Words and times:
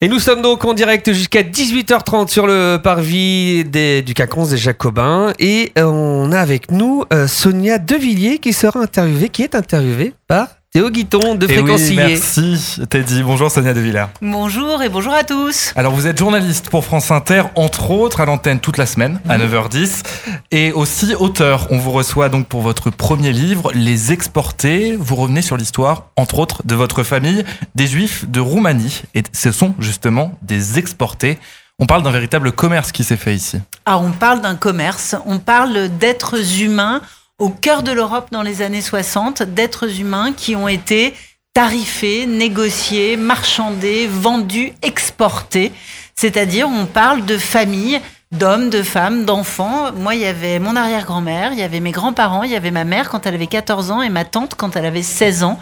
Et 0.00 0.06
nous 0.06 0.20
sommes 0.20 0.42
donc 0.42 0.64
en 0.64 0.74
direct 0.74 1.12
jusqu'à 1.12 1.42
18h30 1.42 2.28
sur 2.28 2.46
le 2.46 2.76
parvis 2.76 3.64
du 3.64 4.14
CAC 4.14 4.30
des 4.48 4.56
Jacobins. 4.56 5.32
Et 5.40 5.72
euh, 5.76 5.86
on 5.86 6.30
a 6.30 6.38
avec 6.38 6.70
nous 6.70 7.02
euh, 7.12 7.26
Sonia 7.26 7.78
Devilliers 7.78 8.38
qui 8.38 8.52
sera 8.52 8.78
interviewée, 8.78 9.28
qui 9.28 9.42
est 9.42 9.56
interviewée 9.56 10.12
par 10.28 10.57
Théo 10.78 10.90
Guiton 10.90 11.34
de 11.34 11.48
Eh 11.50 11.54
Fréquencier. 11.54 11.88
oui, 11.88 11.96
merci 11.96 12.76
Teddy. 12.88 13.24
Bonjour 13.24 13.50
Sonia 13.50 13.74
De 13.74 13.80
Villers. 13.80 14.06
Bonjour 14.22 14.80
et 14.80 14.88
bonjour 14.88 15.12
à 15.12 15.24
tous. 15.24 15.72
Alors 15.74 15.92
vous 15.92 16.06
êtes 16.06 16.16
journaliste 16.16 16.70
pour 16.70 16.84
France 16.84 17.10
Inter, 17.10 17.42
entre 17.56 17.90
autres 17.90 18.20
à 18.20 18.26
l'antenne 18.26 18.60
toute 18.60 18.76
la 18.76 18.86
semaine 18.86 19.18
à 19.28 19.38
9h10 19.38 20.04
et 20.52 20.70
aussi 20.70 21.16
auteur. 21.16 21.66
On 21.70 21.78
vous 21.78 21.90
reçoit 21.90 22.28
donc 22.28 22.46
pour 22.46 22.60
votre 22.62 22.90
premier 22.90 23.32
livre, 23.32 23.72
Les 23.74 24.12
Exportés. 24.12 24.94
Vous 24.96 25.16
revenez 25.16 25.42
sur 25.42 25.56
l'histoire, 25.56 26.10
entre 26.14 26.38
autres, 26.38 26.62
de 26.64 26.76
votre 26.76 27.02
famille, 27.02 27.44
des 27.74 27.88
Juifs 27.88 28.30
de 28.30 28.38
Roumanie. 28.38 29.02
Et 29.16 29.24
ce 29.32 29.50
sont 29.50 29.74
justement 29.80 30.38
des 30.42 30.78
exportés. 30.78 31.40
On 31.80 31.86
parle 31.86 32.04
d'un 32.04 32.12
véritable 32.12 32.52
commerce 32.52 32.92
qui 32.92 33.02
s'est 33.02 33.16
fait 33.16 33.34
ici. 33.34 33.58
Ah, 33.84 33.98
on 33.98 34.12
parle 34.12 34.42
d'un 34.42 34.54
commerce, 34.54 35.16
on 35.26 35.40
parle 35.40 35.88
d'êtres 35.98 36.60
humains 36.60 37.00
au 37.38 37.50
cœur 37.50 37.82
de 37.82 37.92
l'Europe 37.92 38.28
dans 38.32 38.42
les 38.42 38.62
années 38.62 38.82
60, 38.82 39.42
d'êtres 39.42 40.00
humains 40.00 40.32
qui 40.32 40.56
ont 40.56 40.68
été 40.68 41.14
tarifés, 41.54 42.26
négociés, 42.26 43.16
marchandés, 43.16 44.06
vendus, 44.06 44.72
exportés. 44.82 45.72
C'est-à-dire, 46.14 46.68
on 46.68 46.86
parle 46.86 47.24
de 47.24 47.38
familles 47.38 48.00
d'hommes, 48.32 48.70
de 48.70 48.82
femmes, 48.82 49.24
d'enfants. 49.24 49.92
Moi, 49.92 50.14
il 50.14 50.20
y 50.20 50.26
avait 50.26 50.58
mon 50.58 50.76
arrière-grand-mère, 50.76 51.52
il 51.52 51.58
y 51.58 51.62
avait 51.62 51.80
mes 51.80 51.92
grands-parents, 51.92 52.42
il 52.42 52.50
y 52.50 52.56
avait 52.56 52.70
ma 52.70 52.84
mère 52.84 53.08
quand 53.08 53.24
elle 53.26 53.34
avait 53.34 53.46
14 53.46 53.90
ans 53.90 54.02
et 54.02 54.08
ma 54.10 54.24
tante 54.24 54.54
quand 54.56 54.76
elle 54.76 54.84
avait 54.84 55.02
16 55.02 55.44
ans. 55.44 55.58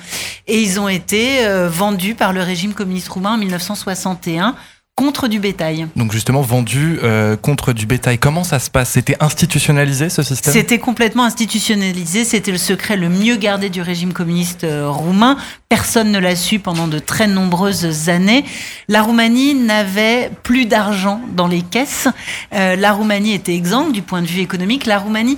Et 0.46 0.60
ils 0.60 0.80
ont 0.80 0.88
été 0.88 1.46
euh, 1.46 1.68
vendus 1.68 2.14
par 2.14 2.32
le 2.32 2.42
régime 2.42 2.74
communiste 2.74 3.08
roumain 3.08 3.34
en 3.34 3.38
1961 3.38 4.54
contre 4.96 5.28
du 5.28 5.38
bétail. 5.40 5.86
Donc 5.94 6.10
justement 6.10 6.40
vendu 6.40 6.98
euh, 7.02 7.36
contre 7.36 7.74
du 7.74 7.84
bétail. 7.84 8.18
Comment 8.18 8.44
ça 8.44 8.58
se 8.58 8.70
passe? 8.70 8.92
C'était 8.92 9.16
institutionnalisé 9.20 10.08
ce 10.08 10.22
système? 10.22 10.54
C'était 10.54 10.78
complètement 10.78 11.24
institutionnalisé, 11.24 12.24
c'était 12.24 12.50
le 12.50 12.56
secret 12.56 12.96
le 12.96 13.10
mieux 13.10 13.36
gardé 13.36 13.68
du 13.68 13.82
régime 13.82 14.14
communiste 14.14 14.64
euh, 14.64 14.88
roumain. 14.88 15.36
Personne 15.68 16.10
ne 16.10 16.18
l'a 16.18 16.34
su 16.34 16.60
pendant 16.60 16.88
de 16.88 16.98
très 16.98 17.26
nombreuses 17.26 18.08
années. 18.08 18.46
La 18.88 19.02
Roumanie 19.02 19.54
n'avait 19.54 20.30
plus 20.42 20.64
d'argent 20.64 21.20
dans 21.34 21.46
les 21.46 21.60
caisses. 21.60 22.08
Euh, 22.54 22.74
la 22.74 22.94
Roumanie 22.94 23.34
était 23.34 23.54
exsangue 23.54 23.92
du 23.92 24.00
point 24.00 24.22
de 24.22 24.26
vue 24.26 24.40
économique. 24.40 24.86
La 24.86 24.98
Roumanie 24.98 25.36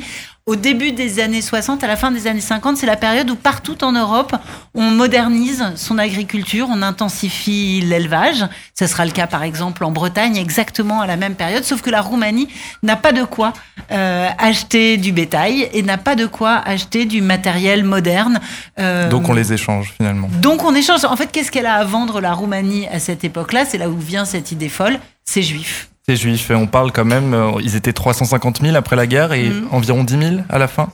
au 0.48 0.56
début 0.56 0.92
des 0.92 1.20
années 1.20 1.42
60, 1.42 1.84
à 1.84 1.86
la 1.86 1.94
fin 1.94 2.10
des 2.10 2.26
années 2.26 2.40
50, 2.40 2.78
c'est 2.78 2.86
la 2.86 2.96
période 2.96 3.28
où 3.28 3.36
partout 3.36 3.84
en 3.84 3.92
Europe, 3.92 4.34
on 4.74 4.90
modernise 4.90 5.62
son 5.76 5.98
agriculture, 5.98 6.68
on 6.70 6.80
intensifie 6.80 7.82
l'élevage. 7.82 8.46
Ce 8.74 8.86
sera 8.86 9.04
le 9.04 9.10
cas 9.10 9.26
par 9.26 9.42
exemple 9.42 9.84
en 9.84 9.90
Bretagne, 9.90 10.38
exactement 10.38 11.02
à 11.02 11.06
la 11.06 11.18
même 11.18 11.34
période, 11.34 11.64
sauf 11.64 11.82
que 11.82 11.90
la 11.90 12.00
Roumanie 12.00 12.48
n'a 12.82 12.96
pas 12.96 13.12
de 13.12 13.24
quoi 13.24 13.52
euh, 13.92 14.26
acheter 14.38 14.96
du 14.96 15.12
bétail 15.12 15.68
et 15.74 15.82
n'a 15.82 15.98
pas 15.98 16.16
de 16.16 16.24
quoi 16.24 16.56
acheter 16.64 17.04
du 17.04 17.20
matériel 17.20 17.84
moderne. 17.84 18.40
Euh, 18.78 19.10
donc 19.10 19.28
on 19.28 19.34
les 19.34 19.52
échange 19.52 19.92
finalement. 19.98 20.30
Donc 20.40 20.64
on 20.64 20.74
échange. 20.74 21.04
En 21.04 21.16
fait, 21.16 21.30
qu'est-ce 21.30 21.50
qu'elle 21.50 21.66
a 21.66 21.74
à 21.74 21.84
vendre 21.84 22.22
la 22.22 22.32
Roumanie 22.32 22.88
à 22.88 23.00
cette 23.00 23.22
époque-là? 23.22 23.66
C'est 23.66 23.76
là 23.76 23.90
où 23.90 23.98
vient 23.98 24.24
cette 24.24 24.50
idée 24.50 24.70
folle, 24.70 24.98
c'est 25.26 25.42
juif. 25.42 25.90
C'est 26.08 26.16
juif. 26.16 26.50
On 26.54 26.66
parle 26.66 26.90
quand 26.90 27.04
même, 27.04 27.34
euh, 27.34 27.60
ils 27.62 27.76
étaient 27.76 27.92
350 27.92 28.62
000 28.62 28.74
après 28.76 28.96
la 28.96 29.06
guerre 29.06 29.34
et 29.34 29.50
mmh. 29.50 29.68
environ 29.72 30.04
10 30.04 30.18
000 30.18 30.36
à 30.48 30.56
la 30.56 30.66
fin 30.66 30.88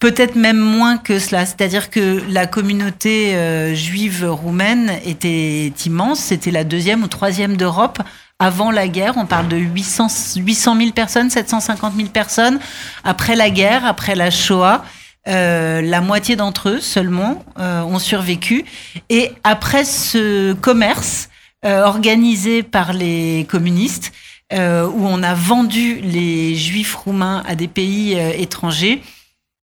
Peut-être 0.00 0.34
même 0.34 0.58
moins 0.58 0.96
que 0.96 1.20
cela. 1.20 1.46
C'est-à-dire 1.46 1.88
que 1.88 2.20
la 2.28 2.48
communauté 2.48 3.36
euh, 3.36 3.76
juive 3.76 4.26
roumaine 4.28 4.90
était 5.04 5.72
immense. 5.86 6.18
C'était 6.18 6.50
la 6.50 6.64
deuxième 6.64 7.04
ou 7.04 7.06
troisième 7.06 7.56
d'Europe. 7.56 8.00
Avant 8.40 8.72
la 8.72 8.88
guerre, 8.88 9.14
on 9.18 9.24
parle 9.24 9.46
de 9.46 9.56
800, 9.56 10.08
800 10.38 10.76
000 10.76 10.90
personnes, 10.90 11.30
750 11.30 11.94
000 11.94 12.08
personnes. 12.08 12.58
Après 13.04 13.36
la 13.36 13.50
guerre, 13.50 13.86
après 13.86 14.16
la 14.16 14.32
Shoah, 14.32 14.82
euh, 15.28 15.80
la 15.80 16.00
moitié 16.00 16.34
d'entre 16.34 16.70
eux 16.70 16.80
seulement 16.80 17.44
euh, 17.60 17.82
ont 17.82 18.00
survécu. 18.00 18.64
Et 19.10 19.30
après 19.44 19.84
ce 19.84 20.54
commerce 20.54 21.28
organisé 21.62 22.62
par 22.62 22.94
les 22.94 23.46
communistes, 23.50 24.12
euh, 24.52 24.86
où 24.86 25.06
on 25.06 25.22
a 25.22 25.34
vendu 25.34 26.00
les 26.02 26.54
juifs 26.54 26.94
roumains 26.94 27.42
à 27.46 27.54
des 27.54 27.68
pays 27.68 28.16
euh, 28.16 28.32
étrangers. 28.36 29.02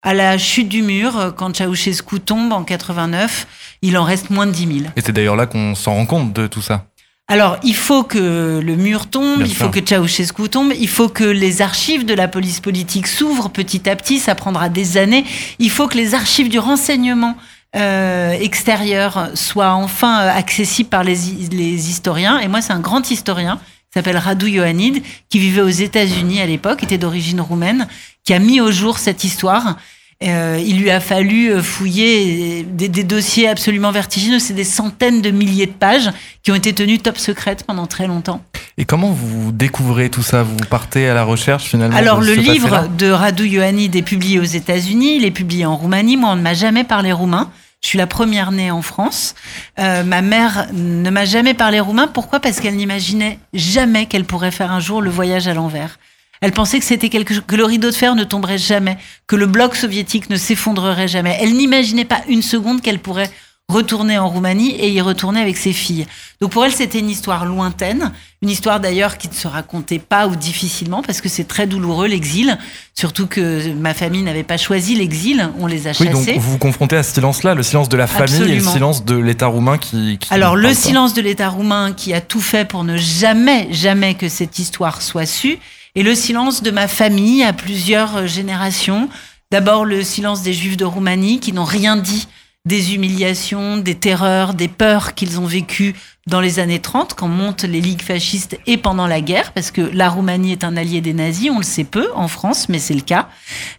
À 0.02 0.12
la 0.14 0.36
chute 0.36 0.68
du 0.68 0.82
mur, 0.82 1.16
euh, 1.18 1.30
quand 1.30 1.56
Ceausescu 1.56 2.20
tombe 2.20 2.52
en 2.52 2.64
89, 2.64 3.46
il 3.82 3.96
en 3.96 4.04
reste 4.04 4.30
moins 4.30 4.46
de 4.46 4.52
10 4.52 4.66
000. 4.66 4.78
Et 4.96 5.00
c'est 5.00 5.12
d'ailleurs 5.12 5.36
là 5.36 5.46
qu'on 5.46 5.74
s'en 5.74 5.94
rend 5.94 6.06
compte 6.06 6.32
de 6.32 6.46
tout 6.46 6.60
ça. 6.62 6.86
Alors, 7.26 7.56
il 7.62 7.74
faut 7.74 8.02
que 8.02 8.60
le 8.62 8.76
mur 8.76 9.06
tombe, 9.08 9.38
Bien 9.38 9.46
il 9.46 9.54
sûr. 9.54 9.64
faut 9.64 9.70
que 9.70 9.80
Ceausescu 9.80 10.50
tombe, 10.50 10.72
il 10.78 10.88
faut 10.88 11.08
que 11.08 11.24
les 11.24 11.62
archives 11.62 12.04
de 12.04 12.12
la 12.12 12.28
police 12.28 12.60
politique 12.60 13.06
s'ouvrent 13.06 13.48
petit 13.48 13.88
à 13.88 13.96
petit, 13.96 14.18
ça 14.18 14.34
prendra 14.34 14.68
des 14.68 14.98
années. 14.98 15.24
Il 15.58 15.70
faut 15.70 15.88
que 15.88 15.96
les 15.96 16.14
archives 16.14 16.50
du 16.50 16.58
renseignement 16.58 17.34
euh, 17.76 18.32
extérieur 18.32 19.30
soient 19.34 19.72
enfin 19.72 20.16
accessibles 20.18 20.90
par 20.90 21.02
les, 21.02 21.16
les 21.50 21.88
historiens. 21.88 22.40
Et 22.40 22.48
moi, 22.48 22.60
c'est 22.60 22.74
un 22.74 22.80
grand 22.80 23.10
historien 23.10 23.58
s'appelle 23.94 24.18
Radu 24.18 24.48
Ioannid, 24.48 25.02
qui 25.28 25.38
vivait 25.38 25.62
aux 25.62 25.68
États-Unis 25.68 26.40
à 26.40 26.46
l'époque, 26.46 26.82
était 26.82 26.98
d'origine 26.98 27.40
roumaine, 27.40 27.88
qui 28.24 28.34
a 28.34 28.38
mis 28.38 28.60
au 28.60 28.70
jour 28.70 28.98
cette 28.98 29.24
histoire. 29.24 29.76
Euh, 30.22 30.62
il 30.64 30.78
lui 30.78 30.90
a 30.90 31.00
fallu 31.00 31.60
fouiller 31.62 32.62
des, 32.62 32.88
des 32.88 33.04
dossiers 33.04 33.48
absolument 33.48 33.90
vertigineux. 33.90 34.38
C'est 34.38 34.54
des 34.54 34.64
centaines 34.64 35.22
de 35.22 35.30
milliers 35.30 35.66
de 35.66 35.72
pages 35.72 36.10
qui 36.42 36.52
ont 36.52 36.54
été 36.54 36.72
tenues 36.72 36.98
top 36.98 37.18
secrètes 37.18 37.64
pendant 37.66 37.86
très 37.86 38.06
longtemps. 38.06 38.42
Et 38.76 38.84
comment 38.84 39.12
vous 39.12 39.52
découvrez 39.52 40.10
tout 40.10 40.22
ça? 40.22 40.42
Vous 40.42 40.56
partez 40.68 41.08
à 41.08 41.14
la 41.14 41.22
recherche 41.22 41.64
finalement 41.64 41.96
Alors 41.96 42.20
le 42.20 42.34
livre 42.34 42.88
de 42.88 43.08
Radu 43.08 43.46
Ioannid 43.46 43.94
est 43.94 44.02
publié 44.02 44.40
aux 44.40 44.44
États-Unis, 44.44 45.16
il 45.16 45.24
est 45.24 45.30
publié 45.30 45.64
en 45.64 45.76
Roumanie. 45.76 46.16
Moi, 46.16 46.30
on 46.30 46.36
ne 46.36 46.42
m'a 46.42 46.54
jamais 46.54 46.82
parlé 46.82 47.12
roumain. 47.12 47.50
Je 47.84 47.90
suis 47.90 47.98
la 47.98 48.06
première 48.06 48.50
née 48.50 48.70
en 48.70 48.80
France. 48.80 49.34
Euh, 49.78 50.04
ma 50.04 50.22
mère 50.22 50.68
ne 50.72 51.10
m'a 51.10 51.26
jamais 51.26 51.52
parlé 51.52 51.80
roumain. 51.80 52.06
Pourquoi? 52.06 52.40
Parce 52.40 52.58
qu'elle 52.58 52.76
n'imaginait 52.76 53.38
jamais 53.52 54.06
qu'elle 54.06 54.24
pourrait 54.24 54.52
faire 54.52 54.72
un 54.72 54.80
jour 54.80 55.02
le 55.02 55.10
voyage 55.10 55.48
à 55.48 55.54
l'envers. 55.54 55.98
Elle 56.40 56.52
pensait 56.52 56.78
que 56.78 56.86
c'était 56.86 57.10
quelque 57.10 57.34
que 57.40 57.56
le 57.56 57.64
rideau 57.66 57.90
de 57.90 57.94
fer 57.94 58.14
ne 58.14 58.24
tomberait 58.24 58.56
jamais, 58.56 58.96
que 59.26 59.36
le 59.36 59.44
bloc 59.44 59.76
soviétique 59.76 60.30
ne 60.30 60.36
s'effondrerait 60.36 61.08
jamais. 61.08 61.36
Elle 61.42 61.52
n'imaginait 61.52 62.06
pas 62.06 62.22
une 62.26 62.40
seconde 62.40 62.80
qu'elle 62.80 63.00
pourrait 63.00 63.30
retourner 63.68 64.18
en 64.18 64.28
Roumanie 64.28 64.72
et 64.72 64.90
y 64.90 65.00
retourner 65.00 65.40
avec 65.40 65.56
ses 65.56 65.72
filles. 65.72 66.06
Donc 66.40 66.52
pour 66.52 66.64
elle, 66.64 66.72
c'était 66.72 66.98
une 66.98 67.08
histoire 67.08 67.46
lointaine, 67.46 68.12
une 68.42 68.50
histoire 68.50 68.78
d'ailleurs 68.78 69.16
qui 69.16 69.28
ne 69.28 69.32
se 69.32 69.48
racontait 69.48 69.98
pas 69.98 70.26
ou 70.26 70.36
difficilement 70.36 71.02
parce 71.02 71.22
que 71.22 71.30
c'est 71.30 71.44
très 71.44 71.66
douloureux 71.66 72.06
l'exil, 72.06 72.58
surtout 72.94 73.26
que 73.26 73.72
ma 73.72 73.94
famille 73.94 74.22
n'avait 74.22 74.42
pas 74.42 74.58
choisi 74.58 74.94
l'exil, 74.94 75.48
on 75.58 75.66
les 75.66 75.88
a 75.88 75.92
Oui, 75.98 76.10
donc 76.10 76.28
vous 76.28 76.52
vous 76.52 76.58
confrontez 76.58 76.96
à 76.96 77.02
ce 77.02 77.14
silence-là, 77.14 77.54
le 77.54 77.62
silence 77.62 77.88
de 77.88 77.96
la 77.96 78.06
famille 78.06 78.42
et 78.42 78.56
le 78.56 78.60
silence 78.60 79.04
de 79.04 79.16
l'État 79.16 79.46
roumain 79.46 79.78
qui. 79.78 80.18
qui 80.18 80.32
Alors 80.32 80.56
le 80.56 80.68
pas. 80.68 80.74
silence 80.74 81.14
de 81.14 81.22
l'État 81.22 81.48
roumain 81.48 81.92
qui 81.92 82.12
a 82.12 82.20
tout 82.20 82.42
fait 82.42 82.66
pour 82.66 82.84
ne 82.84 82.98
jamais, 82.98 83.68
jamais 83.70 84.14
que 84.14 84.28
cette 84.28 84.58
histoire 84.58 85.00
soit 85.00 85.26
sue, 85.26 85.58
et 85.94 86.02
le 86.02 86.14
silence 86.14 86.62
de 86.62 86.70
ma 86.70 86.86
famille 86.86 87.42
à 87.42 87.52
plusieurs 87.52 88.16
euh, 88.16 88.26
générations. 88.26 89.08
D'abord 89.50 89.84
le 89.84 90.02
silence 90.02 90.42
des 90.42 90.52
Juifs 90.52 90.76
de 90.76 90.84
Roumanie 90.84 91.38
qui 91.38 91.52
n'ont 91.52 91.64
rien 91.64 91.96
dit 91.96 92.26
des 92.66 92.94
humiliations, 92.94 93.76
des 93.76 93.94
terreurs, 93.94 94.54
des 94.54 94.68
peurs 94.68 95.14
qu'ils 95.14 95.38
ont 95.38 95.46
vécues 95.46 95.94
dans 96.26 96.40
les 96.40 96.58
années 96.58 96.80
30, 96.80 97.12
quand 97.12 97.28
montent 97.28 97.64
les 97.64 97.82
ligues 97.82 98.00
fascistes 98.00 98.58
et 98.66 98.78
pendant 98.78 99.06
la 99.06 99.20
guerre, 99.20 99.52
parce 99.52 99.70
que 99.70 99.82
la 99.82 100.08
Roumanie 100.08 100.52
est 100.52 100.64
un 100.64 100.76
allié 100.76 101.02
des 101.02 101.12
nazis, 101.12 101.50
on 101.50 101.58
le 101.58 101.64
sait 101.64 101.84
peu 101.84 102.08
en 102.14 102.28
France, 102.28 102.70
mais 102.70 102.78
c'est 102.78 102.94
le 102.94 103.02
cas. 103.02 103.28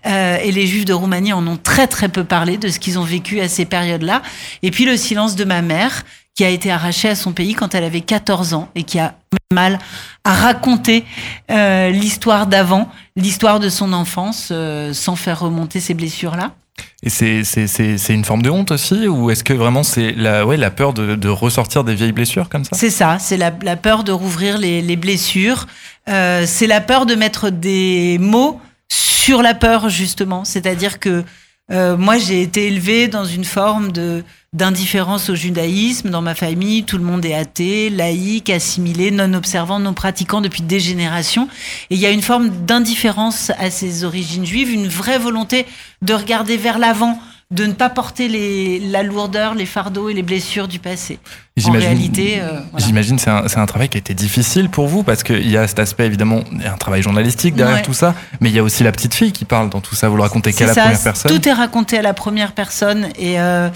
Euh, 0.05 0.37
et 0.37 0.51
les 0.51 0.67
Juifs 0.67 0.85
de 0.85 0.93
Roumanie 0.93 1.33
en 1.33 1.47
ont 1.47 1.57
très 1.57 1.87
très 1.87 2.09
peu 2.09 2.23
parlé 2.23 2.57
de 2.57 2.69
ce 2.69 2.79
qu'ils 2.79 2.99
ont 2.99 3.03
vécu 3.03 3.39
à 3.39 3.47
ces 3.47 3.65
périodes-là. 3.65 4.21
Et 4.61 4.69
puis 4.69 4.85
le 4.85 4.97
silence 4.97 5.35
de 5.35 5.43
ma 5.43 5.63
mère, 5.63 6.03
qui 6.35 6.43
a 6.43 6.49
été 6.49 6.69
arrachée 6.69 7.09
à 7.09 7.15
son 7.15 7.31
pays 7.31 7.55
quand 7.55 7.73
elle 7.73 7.85
avait 7.85 8.01
14 8.01 8.53
ans 8.53 8.69
et 8.75 8.83
qui 8.83 8.99
a 8.99 9.15
mal 9.53 9.79
à 10.23 10.33
raconter 10.33 11.05
euh, 11.49 11.89
l'histoire 11.89 12.45
d'avant, 12.45 12.91
l'histoire 13.15 13.59
de 13.59 13.69
son 13.69 13.93
enfance, 13.93 14.49
euh, 14.51 14.93
sans 14.93 15.15
faire 15.15 15.39
remonter 15.39 15.79
ces 15.79 15.93
blessures-là. 15.93 16.53
Et 17.03 17.09
c'est- 17.09 18.09
une 18.09 18.25
forme 18.25 18.41
de 18.41 18.49
honte 18.49 18.71
aussi 18.71 19.07
Ou 19.07 19.29
est-ce 19.29 19.43
que 19.43 19.53
vraiment 19.53 19.83
c'est 19.83 20.11
la, 20.13 20.45
ouais, 20.45 20.57
la 20.57 20.71
peur 20.71 20.93
de, 20.93 21.15
de 21.15 21.29
ressortir 21.29 21.83
des 21.83 21.93
vieilles 21.95 22.11
blessures 22.11 22.49
comme 22.49 22.63
ça? 22.63 22.71
C'est 22.73 22.89
ça, 22.89 23.17
c'est 23.19 23.37
la, 23.37 23.51
la 23.61 23.75
peur 23.75 24.03
de 24.03 24.11
rouvrir 24.11 24.57
les, 24.57 24.81
les 24.81 24.95
blessures, 24.95 25.67
euh, 26.09 26.43
c'est 26.47 26.67
la 26.67 26.81
peur 26.81 27.05
de 27.05 27.15
mettre 27.15 27.49
des 27.49 28.17
mots 28.19 28.59
sur 28.89 29.41
la 29.41 29.53
peur 29.53 29.89
justement. 29.89 30.45
C'est-à-dire 30.45 30.99
que 30.99 31.23
euh, 31.71 31.97
moi 31.97 32.17
j'ai 32.17 32.41
été 32.41 32.67
élevée 32.67 33.07
dans 33.07 33.25
une 33.25 33.45
forme 33.45 33.91
de 33.91 34.23
d'indifférence 34.55 35.29
au 35.29 35.35
judaïsme. 35.35 36.09
Dans 36.09 36.21
ma 36.21 36.33
famille, 36.33 36.83
tout 36.83 36.97
le 36.97 37.03
monde 37.03 37.25
est 37.25 37.35
athée, 37.35 37.89
laïque, 37.89 38.49
assimilé, 38.49 39.11
non 39.11 39.33
observant, 39.33 39.79
non 39.79 39.93
pratiquant 39.93 40.41
depuis 40.41 40.61
des 40.63 40.79
générations. 40.79 41.47
Et 41.89 41.95
il 41.95 41.99
y 42.01 42.05
a 42.05 42.11
une 42.11 42.21
forme 42.21 42.49
d'indifférence 42.65 43.51
à 43.59 43.69
ses 43.69 44.03
origines 44.03 44.45
juives, 44.45 44.71
une 44.71 44.87
vraie 44.87 45.19
volonté 45.19 45.65
de 46.01 46.13
regarder 46.13 46.57
vers 46.57 46.79
l'avant 46.79 47.19
de 47.51 47.67
ne 47.67 47.73
pas 47.73 47.89
porter 47.89 48.27
les, 48.27 48.79
la 48.79 49.03
lourdeur, 49.03 49.53
les 49.53 49.67
fardeaux 49.67 50.09
et 50.09 50.15
les 50.15 50.23
blessures 50.23 50.67
du 50.67 50.79
passé. 50.79 51.19
En 51.23 51.61
J'imagine- 51.61 51.87
réalité, 51.89 52.37
euh, 52.41 52.59
voilà. 52.71 52.85
J'imagine 52.85 53.19
c'est 53.19 53.29
un, 53.29 53.47
c'est 53.47 53.59
un 53.59 53.65
travail 53.67 53.87
qui 53.87 53.97
a 53.97 53.99
été 53.99 54.15
difficile 54.15 54.67
pour 54.69 54.87
vous 54.87 55.03
parce 55.03 55.21
qu'il 55.21 55.47
y 55.49 55.55
a 55.55 55.67
cet 55.67 55.77
aspect 55.77 56.07
évidemment, 56.07 56.43
il 56.53 56.63
y 56.63 56.65
a 56.65 56.73
un 56.73 56.77
travail 56.77 57.03
journalistique 57.03 57.53
derrière 57.53 57.77
Ouais. 57.77 57.81
tout 57.83 57.93
ça, 57.93 58.15
mais 58.41 58.49
il 58.49 58.55
y 58.55 58.59
a 58.59 58.63
aussi 58.63 58.83
la 58.83 58.91
petite 58.91 59.13
fille 59.13 59.31
qui 59.31 59.45
parle 59.45 59.69
dans 59.69 59.79
tout 59.79 59.93
ça. 59.93 60.09
Vous 60.09 60.15
le 60.15 60.23
racontez 60.23 60.53
qu'à 60.53 60.65
la 60.65 60.73
première 60.73 60.99
personne. 61.03 61.31
Tout 61.31 61.47
est 61.47 61.53
raconté 61.53 61.99
à 61.99 62.01
la 62.01 62.15
première 62.15 62.51
personne. 62.53 63.09
Et 63.19 63.39
euh, 63.39 63.69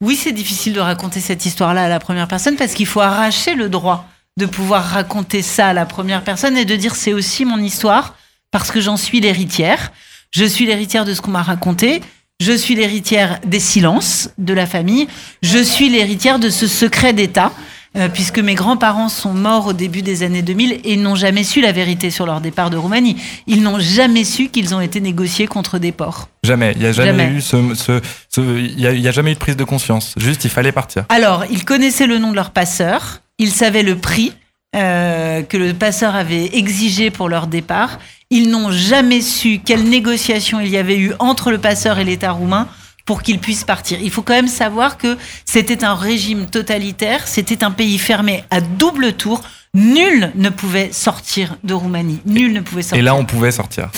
oui, 0.00 0.14
c'est 0.14 0.32
difficile 0.32 0.74
de 0.74 0.80
raconter 0.80 1.18
cette 1.18 1.44
histoire-là 1.44 1.84
à 1.84 1.88
la 1.88 1.98
première 1.98 2.28
personne 2.28 2.54
parce 2.54 2.72
qu'il 2.72 2.86
faut 2.86 3.00
arracher 3.00 3.54
le 3.54 3.68
droit 3.68 4.08
de 4.36 4.46
pouvoir 4.46 4.84
raconter 4.84 5.42
ça 5.42 5.68
à 5.68 5.72
la 5.72 5.86
première 5.86 6.22
personne 6.22 6.56
et 6.56 6.64
de 6.64 6.76
dire 6.76 6.94
c'est 6.94 7.12
aussi 7.12 7.44
mon 7.44 7.58
histoire 7.58 8.14
parce 8.52 8.70
que 8.70 8.80
j'en 8.80 8.96
suis 8.96 9.20
l'héritière. 9.20 9.92
Je 10.30 10.44
suis 10.44 10.66
l'héritière 10.66 11.04
de 11.04 11.14
ce 11.14 11.20
qu'on 11.20 11.32
m'a 11.32 11.42
raconté. 11.42 12.00
Je 12.40 12.52
suis 12.52 12.76
l'héritière 12.76 13.40
des 13.44 13.58
silences 13.58 14.30
de 14.38 14.54
la 14.54 14.66
famille. 14.66 15.08
Je 15.42 15.58
suis 15.58 15.88
l'héritière 15.88 16.38
de 16.38 16.50
ce 16.50 16.68
secret 16.68 17.12
d'État. 17.12 17.50
Euh, 17.98 18.08
puisque 18.08 18.38
mes 18.38 18.54
grands-parents 18.54 19.08
sont 19.08 19.32
morts 19.34 19.66
au 19.66 19.72
début 19.72 20.02
des 20.02 20.22
années 20.22 20.42
2000 20.42 20.80
et 20.84 20.96
n'ont 20.96 21.14
jamais 21.16 21.42
su 21.44 21.60
la 21.60 21.72
vérité 21.72 22.10
sur 22.10 22.24
leur 22.26 22.40
départ 22.40 22.70
de 22.70 22.76
Roumanie. 22.76 23.16
Ils 23.46 23.62
n'ont 23.62 23.78
jamais 23.80 24.24
su 24.24 24.48
qu'ils 24.48 24.74
ont 24.74 24.80
été 24.80 25.00
négociés 25.00 25.46
contre 25.46 25.78
des 25.78 25.92
ports. 25.92 26.28
Jamais, 26.44 26.72
il 26.76 26.82
y 26.82 26.86
a 26.86 26.92
jamais, 26.92 27.24
Jamais. 27.24 27.36
eu 27.36 27.40
ce, 27.40 27.74
ce- 27.74 28.00
ce- 28.28 28.40
il 28.58 28.78
y 28.80 28.86
a, 28.86 28.92
il 28.92 29.00
y 29.00 29.08
a 29.08 29.12
jamais 29.12 29.32
eu 29.32 29.34
de 29.34 29.38
prise 29.38 29.56
de 29.56 29.64
conscience. 29.64 30.14
Juste, 30.16 30.44
il 30.44 30.50
fallait 30.50 30.72
partir. 30.72 31.04
Alors, 31.08 31.44
ils 31.50 31.64
connaissaient 31.64 32.06
le 32.06 32.18
nom 32.18 32.30
de 32.30 32.36
leur 32.36 32.50
passeur, 32.52 33.20
ils 33.38 33.50
savaient 33.50 33.82
le 33.82 33.96
prix 33.96 34.32
euh, 34.76 35.42
que 35.42 35.56
le 35.56 35.72
passeur 35.74 36.14
avait 36.14 36.56
exigé 36.56 37.10
pour 37.10 37.28
leur 37.28 37.46
départ. 37.46 37.98
Ils 38.30 38.50
n'ont 38.50 38.70
jamais 38.70 39.22
su 39.22 39.60
quelle 39.64 39.84
négociation 39.84 40.60
il 40.60 40.68
y 40.68 40.76
avait 40.76 40.98
eu 40.98 41.12
entre 41.18 41.50
le 41.50 41.56
passeur 41.58 41.98
et 41.98 42.04
l'État 42.04 42.32
roumain 42.32 42.68
pour 43.08 43.22
qu'ils 43.22 43.38
puissent 43.38 43.64
partir. 43.64 43.98
Il 44.02 44.10
faut 44.10 44.20
quand 44.20 44.34
même 44.34 44.48
savoir 44.48 44.98
que 44.98 45.16
c'était 45.46 45.82
un 45.82 45.94
régime 45.94 46.44
totalitaire, 46.44 47.26
c'était 47.26 47.64
un 47.64 47.70
pays 47.70 47.96
fermé 47.96 48.44
à 48.50 48.60
double 48.60 49.14
tour. 49.14 49.40
Nul 49.72 50.30
ne 50.34 50.50
pouvait 50.50 50.90
sortir 50.92 51.56
de 51.64 51.72
Roumanie. 51.72 52.20
Nul 52.26 52.52
ne 52.52 52.60
pouvait 52.60 52.82
sortir 52.82 52.98
Et 52.98 53.02
là, 53.02 53.14
on 53.14 53.24
pouvait 53.24 53.50
sortir. 53.50 53.88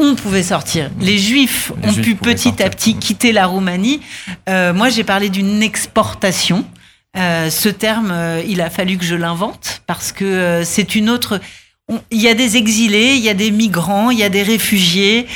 on 0.00 0.16
pouvait 0.16 0.42
sortir. 0.42 0.90
Les 1.00 1.16
Juifs 1.16 1.70
Les 1.80 1.88
ont 1.90 1.92
Juifs 1.92 2.04
pu 2.04 2.14
petit 2.16 2.48
sortir. 2.48 2.66
à 2.66 2.70
petit 2.70 2.96
quitter 2.96 3.30
la 3.30 3.46
Roumanie. 3.46 4.00
Euh, 4.48 4.74
moi, 4.74 4.88
j'ai 4.88 5.04
parlé 5.04 5.28
d'une 5.28 5.62
exportation. 5.62 6.64
Euh, 7.16 7.50
ce 7.50 7.68
terme, 7.68 8.10
euh, 8.10 8.42
il 8.48 8.60
a 8.62 8.68
fallu 8.68 8.98
que 8.98 9.04
je 9.04 9.14
l'invente 9.14 9.82
parce 9.86 10.10
que 10.10 10.62
c'est 10.64 10.96
une 10.96 11.08
autre. 11.08 11.40
Il 12.10 12.20
y 12.20 12.26
a 12.26 12.34
des 12.34 12.56
exilés, 12.56 13.14
il 13.14 13.22
y 13.22 13.28
a 13.28 13.34
des 13.34 13.52
migrants, 13.52 14.10
il 14.10 14.18
y 14.18 14.24
a 14.24 14.28
des 14.28 14.42
réfugiés. 14.42 15.28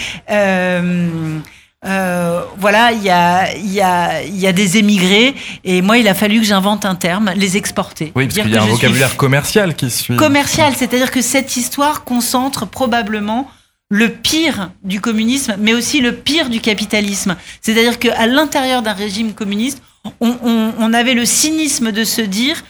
Euh, 1.86 2.42
voilà, 2.58 2.92
il 2.92 3.02
y 3.02 3.10
a, 3.10 3.54
y, 3.56 3.80
a, 3.80 4.22
y 4.24 4.46
a 4.46 4.52
des 4.52 4.78
émigrés. 4.78 5.34
Et 5.64 5.82
moi, 5.82 5.98
il 5.98 6.08
a 6.08 6.14
fallu 6.14 6.40
que 6.40 6.46
j'invente 6.46 6.84
un 6.84 6.94
terme, 6.94 7.32
les 7.36 7.56
exporter. 7.56 8.12
Oui, 8.14 8.26
parce 8.26 8.40
qu'il 8.40 8.50
y 8.50 8.56
a 8.56 8.60
un 8.62 8.64
suis 8.64 8.72
vocabulaire 8.74 9.16
commercial 9.16 9.74
qui 9.74 9.90
suit. 9.90 10.16
commercial, 10.16 10.74
c'est-à-dire 10.76 11.10
que 11.10 11.20
cette 11.22 11.56
histoire 11.56 12.04
concentre 12.04 12.66
probablement 12.66 13.50
le 13.90 14.08
pire 14.08 14.70
du 14.82 15.00
communisme, 15.00 15.56
mais 15.58 15.74
aussi 15.74 16.00
le 16.00 16.12
pire 16.14 16.48
du 16.48 16.60
capitalisme. 16.60 17.36
C'est-à-dire 17.60 17.98
qu'à 17.98 18.26
l'intérieur 18.26 18.82
d'un 18.82 18.94
régime 18.94 19.34
communiste, 19.34 19.82
on, 20.20 20.36
on- 20.42 20.72
on 20.78 20.92
avait 20.94 21.14
le 21.14 21.24
cynisme 21.26 21.92
de 21.92 22.02
se 22.04 22.22
dire 22.22 22.64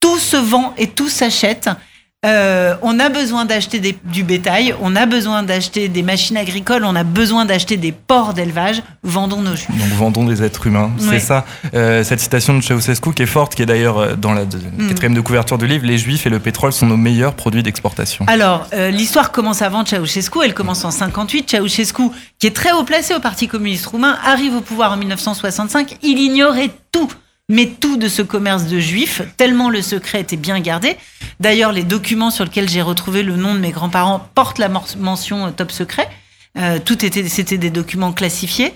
tout 0.00 0.18
se 0.18 0.36
vend 0.36 0.74
et 0.78 0.88
tout 0.88 1.08
s'achète. 1.08 1.68
Euh, 2.26 2.74
on 2.82 2.98
a 2.98 3.10
besoin 3.10 3.44
d'acheter 3.44 3.78
des- 3.78 3.96
du 4.02 4.24
bétail, 4.24 4.74
on 4.82 4.96
a 4.96 5.06
besoin 5.06 5.44
d'acheter 5.44 5.86
des 5.86 6.02
machines 6.02 6.36
agricoles, 6.36 6.82
on 6.84 6.96
a 6.96 7.04
besoin 7.04 7.44
d'acheter 7.44 7.76
des 7.76 7.92
ports 7.92 8.34
d'élevage. 8.34 8.82
Vendons 9.04 9.40
nos 9.40 9.54
juifs. 9.54 9.68
Donc 9.70 9.88
vendons 9.96 10.24
des 10.24 10.42
êtres 10.42 10.66
humains, 10.66 10.90
c'est 10.98 11.20
ça. 11.20 11.46
Euh, 11.74 12.02
cette 12.02 12.18
citation 12.18 12.54
de 12.58 12.60
Ceausescu 12.60 13.12
qui 13.14 13.22
est 13.22 13.26
forte, 13.26 13.54
qui 13.54 13.62
est 13.62 13.66
d'ailleurs 13.66 13.98
euh, 13.98 14.16
dans 14.16 14.32
la 14.32 14.46
de- 14.46 14.56
Mm. 14.58 14.88
quatrième 14.88 15.14
de 15.14 15.20
couverture 15.20 15.58
du 15.58 15.68
livre, 15.68 15.86
les 15.86 15.96
juifs 15.96 16.26
et 16.26 16.30
le 16.30 16.40
pétrole 16.40 16.72
sont 16.72 16.86
nos 16.86 16.96
meilleurs 16.96 17.34
produits 17.34 17.62
d'exportation. 17.62 18.24
Alors, 18.26 18.66
euh, 18.72 18.90
l'histoire 18.90 19.30
commence 19.30 19.62
avant 19.62 19.84
Ceausescu, 19.86 20.40
elle 20.44 20.54
commence 20.54 20.84
en 20.84 20.90
58. 20.90 21.48
Ceausescu, 21.48 22.02
qui 22.40 22.48
est 22.48 22.56
très 22.56 22.72
haut 22.72 22.82
placé 22.82 23.14
au 23.14 23.20
Parti 23.20 23.46
communiste 23.46 23.86
roumain, 23.86 24.18
arrive 24.24 24.56
au 24.56 24.60
pouvoir 24.60 24.90
en 24.90 24.96
1965. 24.96 25.96
Il 26.02 26.18
ignorait 26.18 26.70
tout, 26.90 27.08
mais 27.48 27.66
tout 27.80 27.96
de 27.96 28.08
ce 28.08 28.20
commerce 28.22 28.64
de 28.66 28.78
juifs, 28.78 29.22
tellement 29.36 29.70
le 29.70 29.80
secret 29.82 30.20
était 30.20 30.36
bien 30.36 30.60
gardé. 30.60 30.96
D'ailleurs, 31.40 31.72
les 31.72 31.82
documents 31.84 32.30
sur 32.30 32.44
lesquels 32.44 32.68
j'ai 32.68 32.82
retrouvé 32.82 33.22
le 33.22 33.36
nom 33.36 33.54
de 33.54 33.58
mes 33.60 33.70
grands-parents 33.70 34.28
portent 34.34 34.58
la 34.58 34.68
mention 34.68 35.46
euh, 35.46 35.50
top 35.50 35.72
secret. 35.72 36.08
Euh, 36.58 36.78
tout 36.84 37.04
était, 37.04 37.26
c'était 37.28 37.56
des 37.58 37.70
documents 37.70 38.12
classifiés. 38.12 38.74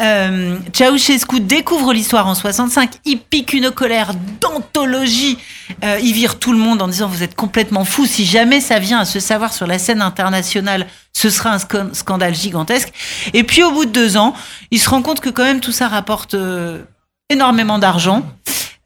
Euh, 0.00 0.58
Ceausescu 0.72 1.40
découvre 1.40 1.92
l'histoire 1.92 2.26
en 2.26 2.34
65. 2.34 2.90
Il 3.04 3.18
pique 3.20 3.52
une 3.52 3.70
colère 3.70 4.12
d'anthologie. 4.40 5.38
Euh, 5.84 5.98
il 6.02 6.12
vire 6.12 6.38
tout 6.38 6.52
le 6.52 6.58
monde 6.58 6.82
en 6.82 6.88
disant 6.88 7.06
vous 7.08 7.22
êtes 7.22 7.36
complètement 7.36 7.84
fous. 7.84 8.06
Si 8.06 8.24
jamais 8.26 8.60
ça 8.60 8.78
vient 8.80 8.98
à 9.00 9.04
se 9.04 9.20
savoir 9.20 9.52
sur 9.52 9.66
la 9.66 9.78
scène 9.78 10.02
internationale, 10.02 10.86
ce 11.12 11.30
sera 11.30 11.52
un 11.54 11.58
scan- 11.58 11.94
scandale 11.94 12.34
gigantesque. 12.34 12.92
Et 13.32 13.44
puis 13.44 13.62
au 13.62 13.70
bout 13.70 13.84
de 13.84 13.92
deux 13.92 14.16
ans, 14.16 14.34
il 14.70 14.80
se 14.80 14.90
rend 14.90 15.00
compte 15.02 15.20
que 15.20 15.30
quand 15.30 15.44
même 15.44 15.60
tout 15.60 15.72
ça 15.72 15.88
rapporte 15.88 16.34
euh, 16.34 16.82
énormément 17.30 17.78
d'argent. 17.78 18.22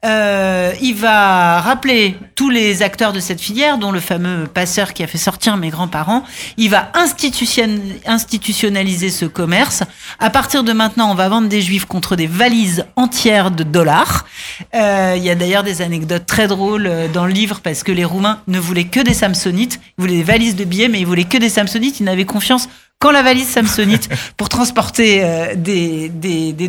Euh, 0.05 0.71
il 0.83 0.93
va 0.93 1.59
rappeler 1.61 2.15
tous 2.35 2.51
les 2.51 2.83
acteurs 2.83 3.11
de 3.11 3.19
cette 3.19 3.41
filière, 3.41 3.79
dont 3.79 3.91
le 3.91 3.99
fameux 3.99 4.45
passeur 4.45 4.93
qui 4.93 5.01
a 5.01 5.07
fait 5.07 5.17
sortir 5.17 5.57
mes 5.57 5.69
grands-parents. 5.69 6.23
Il 6.57 6.69
va 6.69 6.91
institution- 6.93 7.79
institutionnaliser 8.05 9.09
ce 9.09 9.25
commerce. 9.25 9.81
À 10.19 10.29
partir 10.29 10.63
de 10.63 10.73
maintenant, 10.73 11.09
on 11.09 11.15
va 11.15 11.27
vendre 11.27 11.47
des 11.47 11.59
juifs 11.61 11.85
contre 11.85 12.15
des 12.15 12.27
valises 12.27 12.85
entières 12.95 13.49
de 13.49 13.63
dollars. 13.63 14.27
Euh, 14.75 15.15
il 15.17 15.23
y 15.23 15.31
a 15.31 15.35
d'ailleurs 15.35 15.63
des 15.63 15.81
anecdotes 15.81 16.27
très 16.27 16.47
drôles 16.47 16.85
euh, 16.85 17.07
dans 17.07 17.25
le 17.25 17.31
livre 17.33 17.61
parce 17.63 17.81
que 17.81 17.91
les 17.91 18.05
Roumains 18.05 18.41
ne 18.47 18.59
voulaient 18.59 18.83
que 18.83 18.99
des 18.99 19.15
Samsonites. 19.15 19.79
Ils 19.97 20.01
voulaient 20.01 20.17
des 20.17 20.23
valises 20.23 20.55
de 20.55 20.65
billets, 20.65 20.87
mais 20.87 20.99
ils 20.99 21.07
voulaient 21.07 21.23
que 21.23 21.39
des 21.39 21.49
Samsonites. 21.49 21.99
Ils 21.99 22.03
n'avaient 22.03 22.25
confiance 22.25 22.69
qu'en 22.99 23.11
la 23.11 23.23
valise 23.23 23.47
Samsonite 23.47 24.09
pour 24.37 24.49
transporter 24.49 25.21
euh, 25.23 25.53
des, 25.55 26.09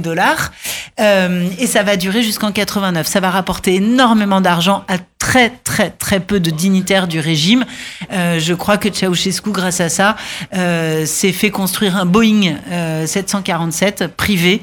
dollars. 0.00 0.52
Euh, 0.99 1.49
et 1.58 1.67
ça 1.67 1.82
va 1.82 1.96
durer 1.96 2.23
jusqu'en 2.23 2.52
89. 2.52 3.06
Ça 3.06 3.20
va 3.20 3.31
rapporter 3.31 3.76
énormément 3.76 4.40
d'argent 4.40 4.84
à 4.88 4.96
très 5.19 5.50
très 5.50 5.90
très 5.90 6.20
peu 6.20 6.40
de 6.40 6.50
dignitaires 6.50 7.08
du 7.08 7.20
régime. 7.20 7.64
Euh, 8.12 8.38
je 8.38 8.55
crois 8.55 8.78
que 8.78 8.93
Ceausescu, 8.93 9.50
grâce 9.50 9.81
à 9.81 9.88
ça, 9.88 10.17
s'est 10.52 11.32
fait 11.32 11.50
construire 11.50 11.96
un 11.96 12.06
Boeing 12.06 12.56
euh, 12.70 13.06
747 13.06 14.06
privé 14.17 14.62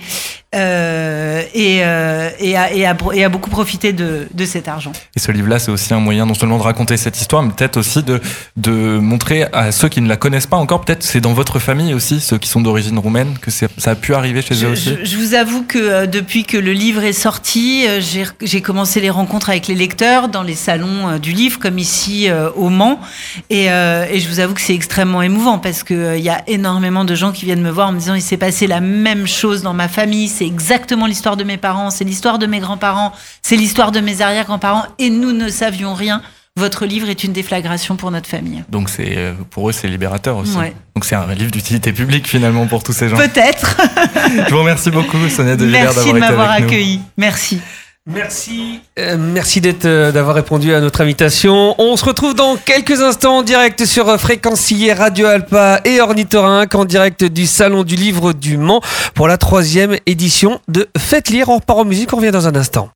euh, 0.53 1.41
et, 1.53 1.79
euh, 1.83 2.29
et, 2.39 2.55
a, 2.57 2.73
et, 2.73 2.85
a, 2.85 2.95
et 3.13 3.23
a 3.23 3.29
beaucoup 3.29 3.49
profité 3.49 3.93
de, 3.93 4.27
de 4.33 4.45
cet 4.45 4.67
argent. 4.67 4.91
Et 5.15 5.19
ce 5.19 5.31
livre-là, 5.31 5.59
c'est 5.59 5.71
aussi 5.71 5.93
un 5.93 5.99
moyen 5.99 6.25
non 6.25 6.33
seulement 6.33 6.57
de 6.57 6.63
raconter 6.63 6.97
cette 6.97 7.19
histoire, 7.19 7.43
mais 7.43 7.51
peut-être 7.51 7.77
aussi 7.77 8.03
de, 8.03 8.19
de 8.57 8.71
montrer 8.99 9.43
à 9.53 9.71
ceux 9.71 9.89
qui 9.89 10.01
ne 10.01 10.07
la 10.07 10.17
connaissent 10.17 10.47
pas 10.47 10.57
encore, 10.57 10.81
peut-être 10.81 11.03
c'est 11.03 11.21
dans 11.21 11.33
votre 11.33 11.59
famille 11.59 11.93
aussi, 11.93 12.19
ceux 12.19 12.37
qui 12.37 12.49
sont 12.49 12.61
d'origine 12.61 12.97
roumaine, 12.99 13.37
que 13.41 13.51
ça 13.51 13.67
a 13.85 13.95
pu 13.95 14.13
arriver 14.13 14.41
chez 14.41 14.55
eux 14.65 14.69
aussi. 14.69 14.95
je- 14.99 15.05
je 15.05 15.17
vous 15.17 15.33
avoue 15.33 15.63
que 15.63 15.77
euh, 15.79 16.05
depuis 16.05 16.43
que 16.43 16.57
le 16.57 16.73
livre 16.73 17.03
est 17.03 17.13
sorti, 17.13 17.85
j'ai- 17.99 18.61
commencé 18.61 19.01
les 19.01 19.09
rencontres 19.09 19.49
avec 19.49 19.67
les 19.67 19.75
lecteurs 19.75 20.29
dans 20.29 20.43
les 20.43 20.55
salons 20.55 21.17
du 21.17 21.31
livre, 21.33 21.59
comme 21.59 21.77
ici 21.77 22.27
au 22.55 22.69
Mans. 22.69 22.99
Et, 23.49 23.65
et 23.65 24.19
je 24.19 24.27
vous 24.29 24.39
avoue 24.39 24.53
que 24.53 24.61
c'est 24.61 24.73
extrêmement 24.73 25.21
émouvant 25.21 25.59
parce 25.59 25.83
qu'il 25.83 26.13
il 26.17 26.23
y 26.23 26.29
a 26.29 26.41
énormément 26.47 27.03
de 27.03 27.13
gens 27.15 27.31
qui 27.33 27.43
viennent 27.45 27.61
me 27.61 27.69
voir 27.69 27.89
en 27.89 27.91
me 27.91 27.99
disant 27.99 28.13
il 28.15 28.21
s'est 28.21 28.37
passé 28.37 28.67
la 28.67 28.79
même 28.79 29.27
chose 29.27 29.61
dans 29.63 29.73
ma 29.73 29.87
famille, 29.89 30.27
c'est 30.43 30.47
exactement 30.47 31.05
l'histoire 31.05 31.37
de 31.37 31.45
mes 31.45 31.55
parents, 31.55 31.89
c'est 31.89 32.03
l'histoire 32.03 32.37
de 32.37 32.47
mes 32.47 32.59
grands-parents, 32.59 33.13
c'est 33.41 33.55
l'histoire 33.55 33.93
de 33.93 34.01
mes 34.01 34.21
arrière-grands-parents 34.21 34.83
et 34.99 35.09
nous 35.09 35.31
ne 35.31 35.47
savions 35.47 35.93
rien. 35.93 36.21
Votre 36.57 36.85
livre 36.85 37.07
est 37.07 37.23
une 37.23 37.31
déflagration 37.31 37.95
pour 37.95 38.11
notre 38.11 38.27
famille. 38.27 38.63
Donc 38.67 38.89
c'est 38.89 39.17
euh, 39.17 39.33
pour 39.49 39.69
eux 39.69 39.71
c'est 39.71 39.87
libérateur 39.87 40.35
aussi. 40.35 40.57
Ouais. 40.57 40.73
Donc 40.95 41.05
c'est 41.05 41.15
un 41.15 41.33
livre 41.33 41.49
d'utilité 41.49 41.93
publique 41.93 42.27
finalement 42.27 42.67
pour 42.67 42.83
tous 42.83 42.91
ces 42.91 43.07
gens. 43.07 43.15
Peut-être. 43.15 43.77
Je 44.47 44.51
vous 44.53 44.59
remercie 44.59 44.91
beaucoup 44.91 45.17
Sonia 45.29 45.55
De 45.55 45.65
Merci 45.65 46.11
de 46.11 46.19
m'avoir 46.19 46.51
accueilli. 46.51 46.99
Merci. 47.17 47.61
Merci. 48.05 48.81
Euh, 48.99 49.15
merci 49.17 49.61
d'être, 49.61 49.85
euh, 49.85 50.11
d'avoir 50.11 50.35
répondu 50.35 50.73
à 50.73 50.81
notre 50.81 50.99
invitation. 50.99 51.73
On 51.77 51.95
se 51.95 52.03
retrouve 52.03 52.35
dans 52.35 52.57
quelques 52.57 53.01
instants 53.01 53.37
en 53.37 53.43
direct 53.43 53.85
sur 53.85 54.09
euh, 54.09 54.17
Fréquencier 54.17 54.91
Radio 54.91 55.27
Alpa 55.27 55.79
et 55.85 56.01
Ornithorynque 56.01 56.75
en 56.75 56.83
direct 56.83 57.23
du 57.23 57.47
Salon 57.47 57.83
du 57.83 57.95
Livre 57.95 58.33
du 58.33 58.57
Mans 58.57 58.81
pour 59.13 59.29
la 59.29 59.37
troisième 59.37 59.95
édition 60.05 60.59
de 60.67 60.89
Faites 60.97 61.29
lire. 61.29 61.47
On 61.47 61.59
repart 61.59 61.79
en 61.79 61.85
musique, 61.85 62.11
on 62.11 62.17
revient 62.17 62.31
dans 62.31 62.45
un 62.45 62.55
instant. 62.55 62.89